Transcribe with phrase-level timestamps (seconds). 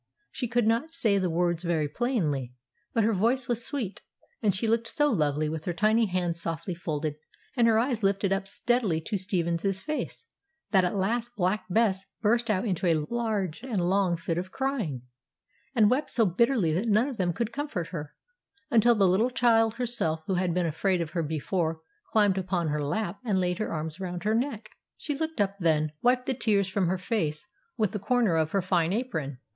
[0.31, 2.55] She could not say the words very plainly,
[2.91, 4.01] but her voice was sweet,
[4.41, 7.17] and she looked so lovely with her tiny hands softly folded,
[7.55, 10.25] and her eyes lifted up steadily to Stephen's face,
[10.71, 15.03] that at last Black Bess burst out into a loud and long fit of crying,
[15.75, 18.15] and wept so bitterly that none of them could comfort her,
[18.71, 22.83] until the little child herself, who had been afraid of her before, climbed upon her
[22.83, 24.71] lap and laid her arms round her neck.
[24.97, 27.45] She looked up then, and wiped the tears from her face
[27.77, 29.37] with the corner of her fine apron.